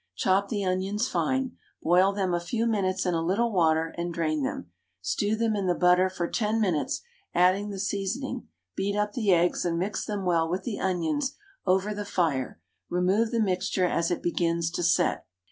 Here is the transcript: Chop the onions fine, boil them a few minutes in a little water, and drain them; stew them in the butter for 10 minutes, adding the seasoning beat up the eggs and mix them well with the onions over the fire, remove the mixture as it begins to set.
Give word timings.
Chop 0.15 0.49
the 0.49 0.65
onions 0.65 1.07
fine, 1.07 1.51
boil 1.83 2.11
them 2.11 2.33
a 2.33 2.39
few 2.39 2.65
minutes 2.65 3.05
in 3.05 3.13
a 3.13 3.21
little 3.21 3.51
water, 3.51 3.93
and 3.99 4.11
drain 4.11 4.41
them; 4.41 4.71
stew 4.99 5.35
them 5.35 5.55
in 5.55 5.67
the 5.67 5.75
butter 5.75 6.09
for 6.09 6.27
10 6.27 6.59
minutes, 6.59 7.01
adding 7.35 7.69
the 7.69 7.77
seasoning 7.77 8.47
beat 8.75 8.95
up 8.97 9.13
the 9.13 9.31
eggs 9.31 9.63
and 9.63 9.77
mix 9.77 10.03
them 10.03 10.25
well 10.25 10.49
with 10.49 10.63
the 10.63 10.79
onions 10.79 11.35
over 11.67 11.93
the 11.93 12.03
fire, 12.03 12.59
remove 12.89 13.29
the 13.29 13.39
mixture 13.39 13.85
as 13.85 14.09
it 14.09 14.23
begins 14.23 14.71
to 14.71 14.81
set. 14.81 15.27